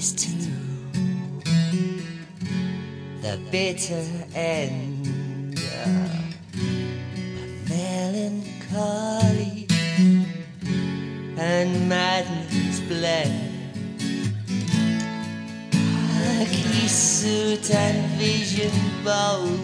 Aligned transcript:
to 0.00 0.32
the 3.20 3.38
bitter 3.50 4.02
end 4.34 5.58
of 5.84 6.00
melancholy 7.68 9.66
and 11.36 11.86
madness 11.86 12.80
blend. 12.88 13.52
Khaki 15.70 16.88
suit 16.88 17.70
and 17.74 18.06
vision 18.16 18.72
bold. 19.04 19.60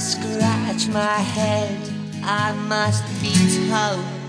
Scratch 0.00 0.88
my 0.88 1.18
head, 1.36 1.78
I 2.24 2.54
must 2.54 3.04
be 3.20 3.34
told. 3.68 4.19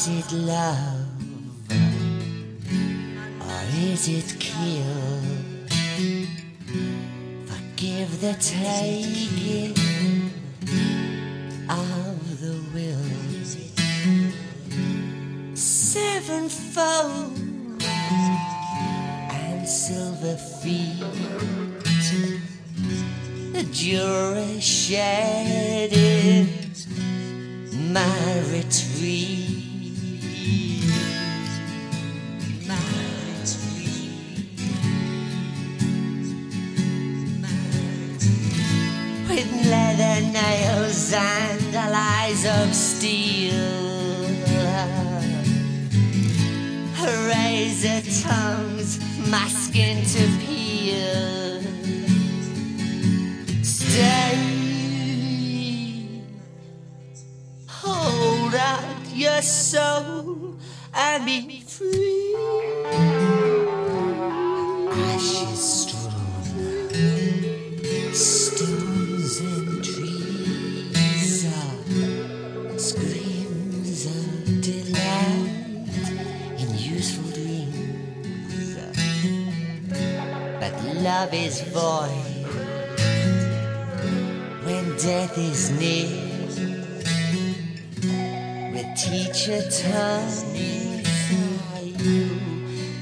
Is 0.00 0.08
it 0.08 0.32
love 0.32 1.08
or 3.38 3.62
is 3.76 4.08
it 4.08 4.34
kill? 4.40 5.20
Forgive 7.44 8.10
the 8.22 8.34
taking 8.40 9.76
of 11.68 12.40
the 12.40 12.56
will. 12.72 13.10
Sevenfold 15.54 17.38
and 17.82 19.68
silver 19.68 20.36
feet. 20.62 21.04
The 23.52 23.64
jury 23.70 24.60
shedding 24.60 26.48
my 27.92 28.40
retreat. 28.50 28.89
With 39.30 39.52
leather 39.70 40.26
nails 40.32 41.12
and 41.12 41.76
allies 41.76 42.44
of 42.44 42.74
steel. 42.74 43.54
Razor 47.28 48.02
tongues, 48.22 48.98
my 49.30 49.46
skin 49.46 50.04
to 50.04 50.26
peel. 50.44 51.62
Stay. 53.62 54.36
Hold 57.68 58.54
out 58.56 59.06
your 59.14 59.40
soul 59.42 60.56
and 60.92 61.24
be 61.24 61.60
free. 61.60 63.79
Love 81.02 81.32
is 81.32 81.62
void 81.72 82.10
when 84.64 84.84
death 84.98 85.38
is 85.38 85.70
near 85.70 86.08
with 88.72 88.86
teacher 88.96 89.62
tongues 89.70 90.44
you 90.54 91.00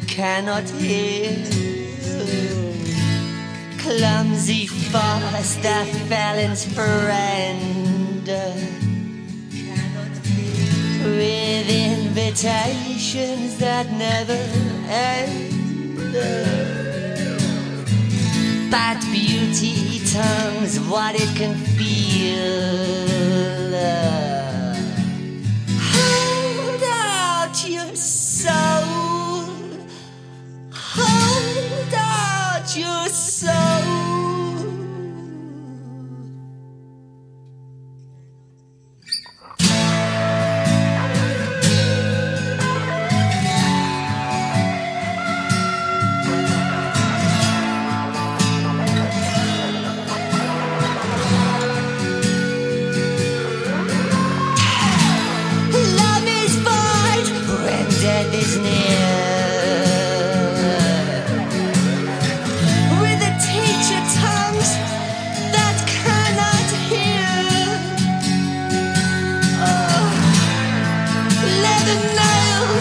cannot 0.06 0.68
hear. 0.70 1.44
Clumsy 3.78 4.66
the 4.66 5.84
felon's 6.08 6.64
friend. 6.64 8.26
With 11.04 11.68
invitations 11.70 13.58
that 13.58 13.90
never 13.92 14.38
end. 14.88 16.77
But 18.70 19.00
beauty 19.10 20.00
tongues 20.04 20.78
what 20.80 21.14
it 21.14 21.36
can 21.36 21.54
feel. 21.54 23.57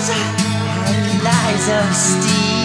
Lies 0.09 1.67
of 1.67 1.93
steel. 1.93 2.56